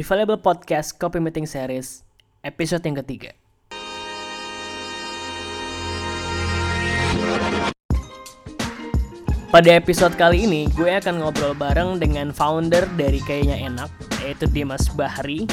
[0.00, 2.00] Prevailable Podcast Copy Meeting Series
[2.40, 3.36] episode yang ketiga.
[9.52, 13.92] Pada episode kali ini, gue akan ngobrol bareng dengan founder dari Kayaknya Enak,
[14.24, 15.44] yaitu Dimas Bahri.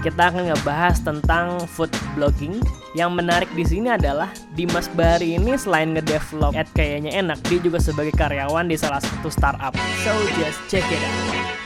[0.00, 2.64] Kita akan ngebahas tentang food blogging.
[2.96, 7.84] Yang menarik di sini adalah Dimas Bahri ini selain ngedevelop at Kayaknya Enak, dia juga
[7.84, 9.76] sebagai karyawan di salah satu startup.
[10.08, 11.57] So just check it out.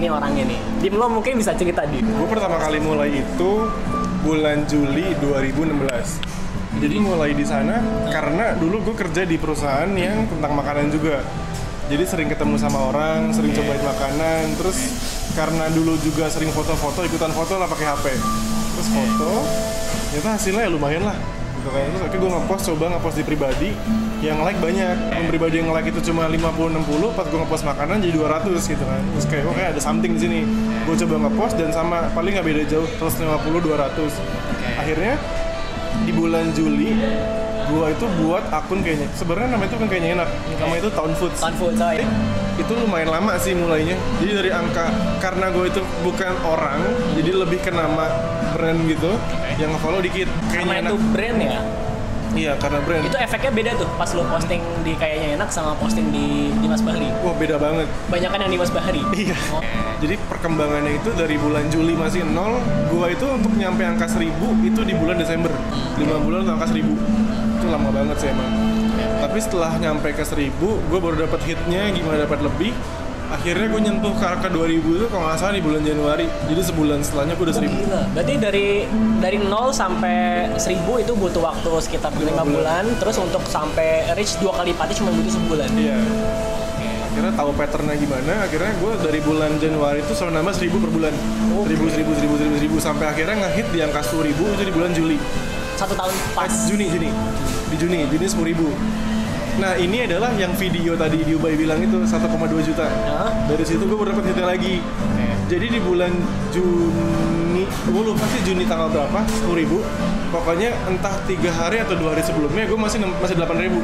[0.00, 0.58] Ini orangnya nih.
[0.80, 2.08] Dim lo mungkin bisa cerita Dim.
[2.08, 3.68] Gue pertama kali mulai itu
[4.24, 6.80] bulan Juli 2016.
[6.80, 11.20] Jadi mulai di sana karena dulu gue kerja di perusahaan yang tentang makanan juga.
[11.92, 14.78] Jadi sering ketemu sama orang, sering cobain makanan, terus
[15.34, 18.06] karena dulu juga sering foto-foto, ikutan foto lah pakai HP.
[18.70, 19.32] Terus foto,
[20.14, 21.18] ternyata hasilnya ya lumayan lah.
[21.60, 21.84] Gitu kan.
[21.92, 23.70] Terus akhirnya gue ngepost, coba ngepost di pribadi,
[24.24, 24.96] yang like banyak.
[25.12, 29.00] Yang pribadi yang like itu cuma 50-60, pas gue ngepost makanan jadi 200 gitu kan.
[29.12, 30.40] Terus kayak, oke ada something di sini.
[30.88, 34.80] Gue coba ngepost dan sama paling nggak beda jauh, terus 50 200.
[34.80, 35.20] Akhirnya
[36.08, 36.96] di bulan Juli
[37.70, 41.38] gua itu buat akun kayaknya sebenarnya nama itu kan kayaknya enak nama itu Town Foods
[41.38, 42.04] Town Food, so, ya.
[42.58, 44.90] itu lumayan lama sih mulainya jadi dari angka
[45.22, 46.80] karena gue itu bukan orang
[47.16, 48.10] jadi lebih ke nama
[48.52, 49.14] brand gitu
[49.56, 51.60] yang nge-follow dikit Karena kayaknya itu enak brand ya.
[52.30, 56.10] iya karena brand Itu efeknya beda tuh pas lo posting di kayaknya enak sama posting
[56.10, 57.08] di Dimas Bahri.
[57.22, 59.02] wah beda banget Banyak kan yang Dimas Bahri.
[59.24, 59.36] Iya.
[59.54, 59.62] Oh.
[60.00, 62.56] Jadi perkembangannya itu dari bulan Juli masih nol,
[62.88, 64.32] gua itu untuk nyampe angka 1000
[64.64, 65.52] itu di bulan Desember.
[66.00, 66.88] 5 bulan untuk angka 1000.
[67.70, 68.50] Lama banget sih emang.
[69.22, 70.50] Tapi setelah nyampe ke 1000,
[70.90, 72.74] gua baru dapat hitnya gimana dapat lebih.
[73.30, 76.26] Akhirnya gue nyentuh ke angka 2000 itu kalau nggak salah di bulan Januari.
[76.50, 77.70] Jadi sebulan setelahnya gue udah 1000.
[77.70, 78.02] Gila.
[78.10, 78.68] Berarti dari
[79.22, 82.90] dari 0 sampai 1000 itu butuh waktu sekitar 5 Lima bulan.
[82.98, 85.70] Terus untuk sampai reach dua kali lipatnya cuma butuh sebulan.
[85.78, 85.98] Iya.
[87.10, 91.14] Akhirnya tahu patternnya gimana, akhirnya gue dari bulan Januari itu selalu nambah 1000 per bulan.
[91.54, 91.74] Oke.
[91.74, 95.18] 1000, 1000, 1000, 1000, 1000 sampai akhirnya ngehit di angka 10.000 itu di bulan Juli.
[95.80, 96.52] Satu tahun pas.
[96.68, 97.08] Juni, Juni.
[97.72, 98.68] Di Juni, Juni 10 ribu.
[99.56, 102.20] Nah ini adalah yang video tadi di Ubay bilang itu 1,2
[102.60, 102.84] juta.
[102.84, 103.32] Hah?
[103.48, 104.84] Dari situ gue dapat hitnya lagi.
[105.48, 106.12] Jadi di bulan
[106.52, 109.80] Juni, gue lupa sih Juni tanggal berapa, 10 ribu.
[110.28, 113.80] Pokoknya entah tiga hari atau dua hari sebelumnya gue masih masih 8 ribu.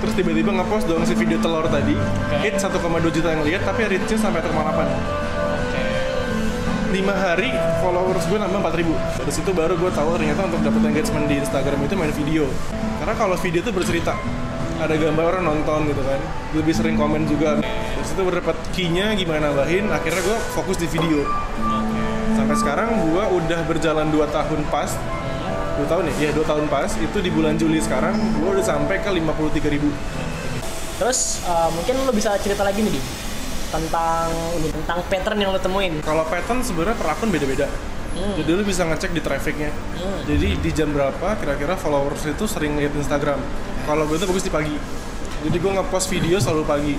[0.00, 1.96] Terus tiba-tiba ngepost dong si video telur tadi,
[2.40, 2.80] hit 1,2
[3.12, 5.23] juta yang lihat tapi reachnya sampai 1,8.
[6.94, 7.50] 5 hari
[7.82, 11.82] followers gue nambah 4000 dari situ baru gue tahu ternyata untuk dapet engagement di Instagram
[11.82, 12.46] itu main video.
[13.02, 14.14] Karena kalau video itu bercerita
[14.78, 16.22] ada gambar orang nonton gitu kan.
[16.54, 17.58] Lebih sering komen juga.
[17.58, 21.26] Dari situ gue dapet key-nya gimana nambahin akhirnya gue fokus di video.
[22.38, 24.94] Sampai sekarang gue udah berjalan 2 tahun pas.
[25.82, 26.30] 2 tahun ya?
[26.30, 26.94] Iya 2 tahun pas.
[26.94, 29.90] Itu di bulan Juli sekarang gue udah sampai ke 53 ribu.
[31.02, 33.23] Terus uh, mungkin lo bisa cerita lagi nih Dim
[33.74, 35.98] tentang ini tentang pattern yang lo temuin.
[36.06, 37.66] Kalau pattern sebenarnya per akun beda-beda.
[38.14, 38.34] Hmm.
[38.38, 39.74] Jadi lu bisa ngecek di trafficnya.
[39.98, 40.22] Hmm.
[40.30, 43.42] Jadi di jam berapa kira-kira followers itu sering lihat Instagram.
[43.84, 44.76] Kalau gue itu bagus di pagi.
[45.44, 46.94] Jadi gue ngepost video selalu pagi.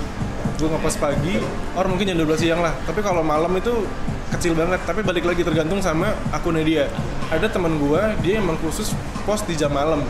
[0.56, 1.36] Gue ngepost pagi,
[1.76, 2.72] or mungkin jam 12 siang lah.
[2.84, 3.88] Tapi kalau malam itu
[4.36, 4.80] kecil banget.
[4.84, 6.84] Tapi balik lagi tergantung sama akunnya dia.
[7.32, 8.92] Ada teman gue, dia emang khusus
[9.24, 10.04] post di jam malam.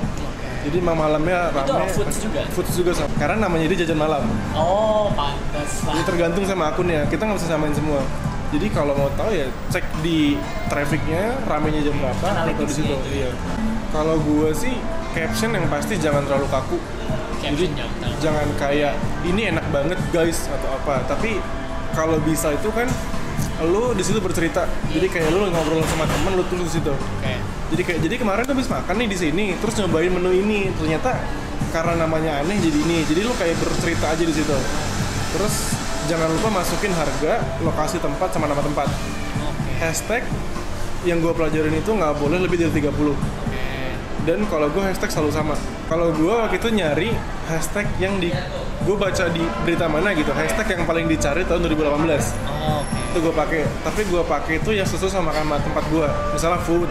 [0.67, 1.87] Jadi emang malamnya Itu rame.
[1.89, 2.41] foods juga?
[2.51, 3.07] Foods juga sama.
[3.15, 4.23] Karena namanya dia jajan malam.
[4.51, 6.05] Oh, pantas Jadi lah.
[6.05, 7.07] tergantung sama akunnya.
[7.07, 8.03] Kita nggak bisa samain semua.
[8.47, 10.35] Jadi kalau mau tahu ya cek di
[10.67, 12.87] trafficnya ramenya jam berapa atau di situ.
[12.89, 12.99] itu.
[13.13, 13.31] Iya.
[13.89, 14.75] Kalau gua sih
[15.13, 16.79] caption yang pasti jangan terlalu kaku.
[17.37, 21.07] Jadi Caption jangan terlalu- jangan kayak ini enak banget guys atau apa.
[21.07, 21.39] Tapi
[21.91, 22.91] kalau bisa itu kan
[23.63, 24.67] lu di situ bercerita.
[24.89, 26.91] Jadi kayak lu ngobrol sama temen lu tulis di situ.
[26.91, 27.35] Oke.
[27.67, 30.71] Jadi kayak jadi kemarin tuh habis makan nih di sini, terus nyobain menu ini.
[30.79, 31.19] Ternyata
[31.75, 33.03] karena namanya aneh jadi ini.
[33.07, 34.57] Jadi lu kayak bercerita aja di situ.
[35.35, 35.55] Terus
[36.07, 38.87] jangan lupa masukin harga, lokasi tempat sama nama tempat.
[39.51, 39.73] Oke.
[39.83, 40.23] Hashtag
[41.03, 42.95] yang gue pelajarin itu nggak boleh lebih dari 30.
[42.95, 43.15] Oke.
[44.27, 45.55] Dan kalau gue hashtag selalu sama.
[45.91, 47.11] Kalau gue waktu itu nyari
[47.51, 48.31] hashtag yang di
[48.87, 52.99] gue baca di berita mana gitu, hashtag yang paling dicari tahun 2018 Oh, Oke.
[53.15, 56.91] itu gue pakai tapi gue pakai itu yang sesuai sama kamar tempat gue misalnya food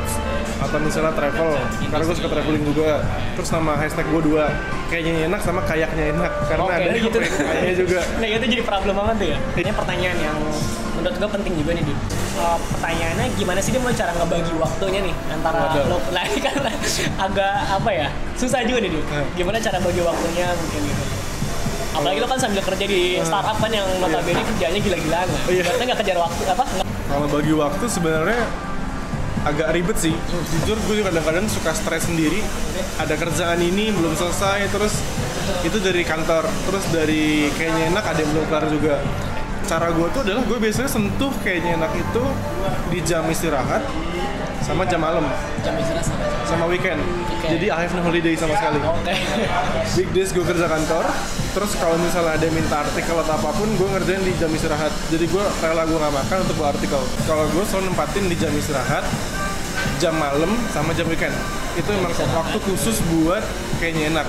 [0.55, 1.51] atau misalnya travel
[1.91, 3.03] karena gue suka traveling juga
[3.35, 4.47] terus nama hashtag gue dua
[4.87, 7.19] kayaknya enak sama kayaknya enak karena Oke, ada gitu.
[7.19, 9.37] kayaknya juga Nah itu jadi problem banget tuh ya.
[9.59, 10.37] Ini pertanyaan yang
[10.95, 11.97] menurut gue penting juga nih Dim.
[12.35, 15.83] Uh, pertanyaannya gimana sih dia mau cara ngebagi waktunya nih antara Waduh.
[15.91, 15.97] lo
[16.31, 16.55] ini kan
[17.19, 18.07] agak apa ya
[18.39, 18.91] susah juga nih.
[18.95, 19.27] Hmm.
[19.35, 21.03] Gimana cara bagi waktunya mungkin gitu.
[21.95, 25.27] Apalagi lo kan sambil kerja di startup kan yang notabene kerjanya gila-gilaan.
[25.47, 25.63] Iya.
[25.63, 26.63] Berarti nggak kejar waktu apa?
[27.07, 28.41] Kalau bagi waktu sebenarnya
[29.47, 30.13] agak ribet sih.
[30.51, 32.43] Jujur gue kadang-kadang suka stres sendiri.
[32.99, 34.99] Ada kerjaan ini belum selesai terus
[35.63, 36.43] itu dari kantor.
[36.67, 38.95] Terus dari kayaknya enak ada yang belum kelar juga.
[39.65, 42.23] Cara gue tuh adalah gue biasanya sentuh kayaknya enak itu
[42.93, 43.81] di jam istirahat
[44.65, 45.25] sama jam malam.
[45.61, 47.01] Jam istirahat sama jam sama weekend.
[47.29, 47.47] Oke.
[47.57, 48.81] jadi I have no holiday sama sekali.
[48.81, 49.13] oke.
[49.97, 51.05] Weekdays gue kerja kantor
[51.55, 54.89] terus kalau misalnya ada minta artikel atau apa pun gue ngerjain di jam istirahat.
[55.13, 57.01] Jadi gue rela gue nggak makan untuk buat artikel.
[57.29, 59.05] Kalau gue selalu nempatin di jam istirahat
[60.01, 61.33] jam malam sama jam weekend.
[61.77, 63.45] Itu memang waktu khusus buat
[63.77, 64.27] kayaknya enak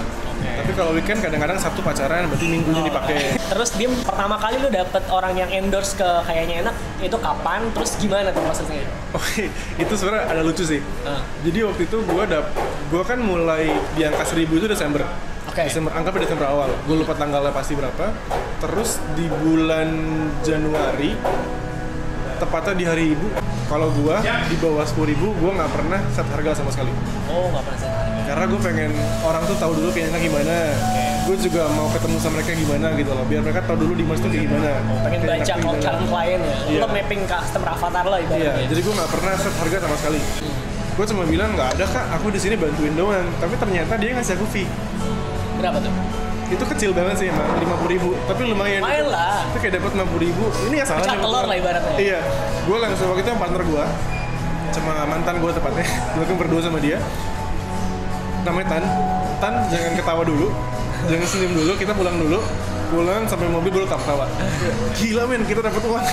[0.63, 5.03] tapi kalau weekend kadang-kadang sabtu pacaran berarti minggunya dipakai terus dia pertama kali lu dapet
[5.11, 9.49] orang yang endorse ke kayaknya enak itu kapan terus gimana tuh prosesnya Oke,
[9.83, 10.81] itu sebenarnya ada lucu sih.
[11.09, 11.25] Ah.
[11.41, 12.53] Jadi waktu itu gue dap,
[12.93, 15.03] gue kan mulai di angka 1000 itu Desember.
[15.49, 15.65] Oke.
[15.65, 16.69] Desember, anggapnya Desember awal.
[16.85, 18.13] Gue lupa tanggalnya pasti berapa.
[18.61, 19.89] Terus di bulan
[20.45, 21.17] Januari,
[22.37, 23.29] tepatnya di hari ibu,
[23.73, 24.17] kalau gue
[24.53, 26.93] di bawah 10.000 ribu, gue nggak pernah set harga sama sekali.
[27.33, 28.91] oh nggak pernah set harga Karena gue pengen
[29.23, 30.55] orang tuh tahu dulu kayaknya gimana.
[31.27, 33.25] Gue juga mau ketemu sama mereka gimana gitu loh.
[33.25, 34.71] Biar mereka tahu dulu Dimas tuh kayak gimana.
[34.85, 36.81] Oh, pengen Kayak baca kalau calon klien ya Iya.
[36.83, 40.21] lo mapping customer avatar lo Iya, ibaratnya jadi gue nggak pernah set harga sama sekali.
[40.97, 43.27] Gue cuma bilang nggak ada kak, aku di sini bantuin doang.
[43.39, 44.67] Tapi ternyata dia ngasih aku fee.
[45.57, 45.93] berapa tuh
[46.47, 48.09] Itu kecil banget sih emang, lima puluh ribu.
[48.25, 48.79] Tapi lumayan.
[48.79, 49.51] Lumayan lah.
[49.51, 50.45] Itu kayak dapat lima puluh ribu.
[50.71, 51.03] Ini ya salah.
[51.03, 51.95] Pecah telur lah ibaratnya.
[51.99, 52.19] Iya,
[52.63, 53.85] gue langsung waktu itu yang partner gue,
[54.71, 55.87] sama mantan gue tepatnya.
[56.15, 56.99] Gue kan berdua sama dia.
[58.47, 58.85] Namanya Tan.
[59.43, 60.49] Tan jangan ketawa dulu,
[61.11, 61.73] jangan senyum dulu.
[61.75, 62.39] Kita pulang dulu.
[62.87, 64.31] Pulang sampai mobil baru ketawa.
[64.95, 66.05] Gila men, kita dapat uang.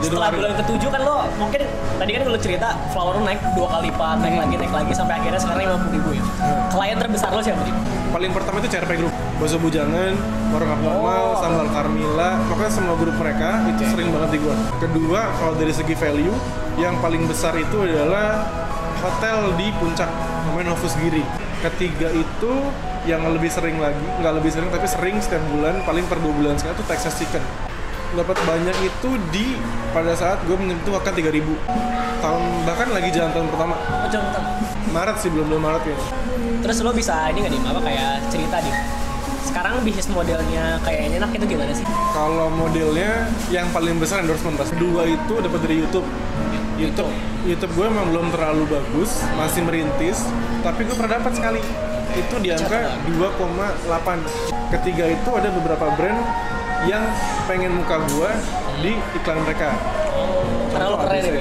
[0.00, 1.60] Setelah bulan ketujuh kan lo mungkin
[2.00, 5.20] tadi kan lo cerita flower lo naik dua kali lipat naik lagi naik lagi sampai
[5.20, 6.24] akhirnya sekarang lima puluh ribu ya
[6.72, 7.74] klien terbesar lo siapa sih
[8.08, 10.12] paling pertama itu CRP Group Bakso Bujangan,
[10.52, 11.40] Warung Abnormal, Oh.
[11.40, 15.96] Sambal Carmila Pokoknya semua grup mereka itu sering banget di gua Kedua, kalau dari segi
[15.96, 16.36] value
[16.76, 18.44] Yang paling besar itu adalah
[19.00, 20.12] Hotel di Puncak
[20.44, 21.24] Namanya Novus Giri
[21.60, 22.52] Ketiga itu
[23.04, 26.54] yang lebih sering lagi nggak lebih sering tapi sering setiap bulan paling per dua bulan
[26.56, 27.44] sekali itu Texas Chicken.
[28.16, 29.54] Dapat banyak itu di
[29.94, 31.46] pada saat gue menyentuh akan 3000
[32.20, 33.76] tahun bahkan lagi jalan tahun pertama.
[33.78, 34.42] Oh jangan bentar.
[34.90, 35.98] Maret sih belum belum Maret ya
[36.60, 38.74] terus lo bisa ini nggak nih apa kayak cerita nih?
[39.40, 41.82] Sekarang bisnis modelnya kayaknya enak itu gimana sih?
[42.14, 46.06] Kalau modelnya yang paling besar endorsement pas kedua itu dapat dari YouTube.
[46.80, 47.12] YouTube
[47.44, 50.24] YouTube gue emang belum terlalu bagus, masih merintis,
[50.60, 51.60] tapi gue pernah dapat sekali.
[52.12, 54.74] Itu di angka 2,8.
[54.76, 56.20] Ketiga itu ada beberapa brand
[56.84, 57.04] yang
[57.48, 58.30] pengen muka gue
[58.84, 59.72] di iklan mereka.
[60.70, 61.32] Karena lo keren ya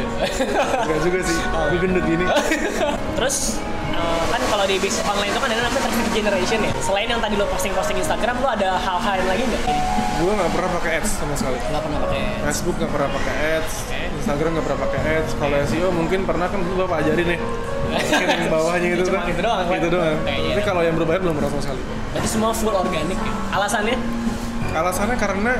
[0.83, 2.25] Enggak juga sih, gue gendut gini.
[3.17, 3.59] terus
[3.89, 7.19] eh, kan kalau di bisnis online itu kan ada namanya traffic generation ya selain yang
[7.19, 9.63] tadi lo posting-posting Instagram lo ada hal-hal yang lagi nggak
[10.19, 11.55] Gue nggak pernah pakai ads sama sekali.
[11.61, 13.73] nggak pernah pakai Facebook nggak pernah pakai ads.
[14.19, 15.31] Instagram nggak pernah pakai ads.
[15.33, 17.39] Kalau SEO mungkin pernah kan bapak ajarin nih.
[17.89, 19.23] Mungkin yang bawahnya itu kan.
[19.25, 19.63] gitu doang.
[19.65, 20.17] Itu doang.
[20.21, 20.51] Kayaknya.
[20.51, 21.81] Tapi kalau yang berbayar belum pernah sama sekali.
[22.09, 23.95] berarti semua full organik ya alasannya
[24.69, 25.53] Alasannya karena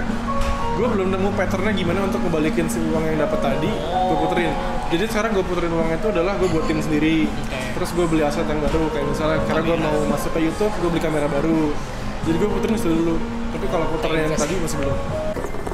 [0.80, 4.52] gue belum nemu patternnya gimana untuk ngebalikin si uang yang dapat tadi gue puterin.
[4.88, 7.28] Jadi sekarang gue puterin uangnya itu adalah gue buat tim sendiri.
[7.76, 10.90] Terus gue beli aset yang baru kayak misalnya karena gue mau masuk ke YouTube gue
[10.96, 11.76] beli kamera baru.
[12.24, 13.16] Jadi gue puterin itu dulu.
[13.52, 14.98] Tapi kalau puternya yang tadi masih belum.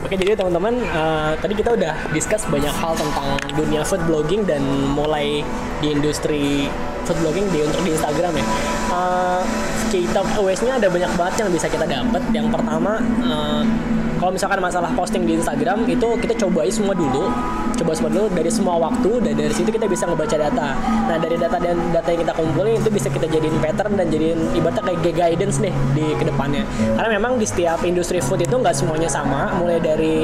[0.06, 4.62] Oke jadi teman-teman eh, tadi kita udah discuss banyak hal tentang dunia food blogging dan
[4.94, 5.46] mulai
[5.82, 6.70] di industri
[7.06, 8.46] food blogging di untuk di Instagram ya.
[8.90, 9.42] Eh,
[9.94, 12.22] kita awareness-nya ada banyak banget yang bisa kita dapat.
[12.34, 13.64] Yang pertama eh,
[14.16, 17.28] kalau misalkan masalah posting di Instagram itu kita cobain semua dulu.
[17.76, 20.80] Coba semua dulu dari semua waktu dan dari situ kita bisa ngebaca data.
[21.12, 24.40] Nah dari data dan data yang kita kumpulin itu bisa kita jadiin pattern dan jadiin
[24.56, 26.64] ibaratnya kayak guidance nih di ke depannya.
[26.96, 29.52] Karena memang di setiap industri food itu nggak semuanya sama.
[29.60, 30.24] Mulai dari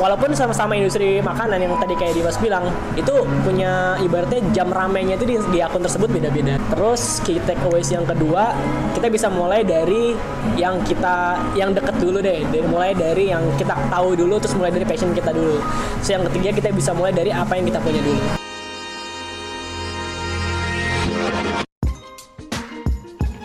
[0.00, 3.12] walaupun sama-sama industri makanan yang tadi kayak Dimas bilang itu
[3.44, 8.56] punya ibaratnya jam ramenya itu di, di akun tersebut beda-beda terus key takeaways yang kedua
[8.96, 10.16] kita bisa mulai dari
[10.56, 14.72] yang kita yang deket dulu deh dari, mulai dari yang kita tahu dulu terus mulai
[14.72, 15.60] dari passion kita dulu
[16.00, 18.24] so yang ketiga kita bisa mulai dari apa yang kita punya dulu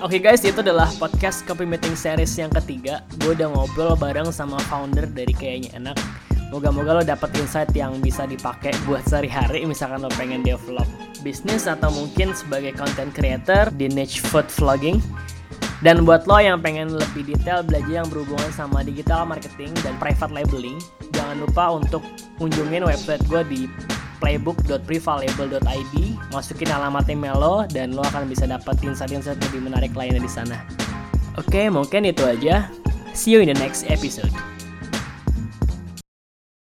[0.06, 3.02] Oke guys, itu adalah podcast Copy Meeting Series yang ketiga.
[3.18, 6.25] Gue udah ngobrol bareng sama founder dari Kayaknya Enak.
[6.54, 10.86] Moga-moga lo dapet insight yang bisa dipakai buat sehari-hari misalkan lo pengen develop
[11.26, 15.02] bisnis atau mungkin sebagai content creator di niche food vlogging.
[15.84, 20.32] Dan buat lo yang pengen lebih detail belajar yang berhubungan sama digital marketing dan private
[20.32, 20.80] labeling,
[21.12, 22.02] jangan lupa untuk
[22.40, 23.62] kunjungin website gue di
[24.24, 25.96] playbook.privalabel.id
[26.32, 30.64] masukin alamat email lo dan lo akan bisa dapat insight-insight lebih menarik lainnya di sana.
[31.36, 32.72] Oke, mungkin itu aja.
[33.12, 34.32] See you in the next episode.